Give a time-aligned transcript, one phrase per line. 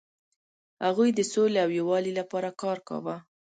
[0.85, 3.15] هغوی د سولې او یووالي لپاره کار کاوه.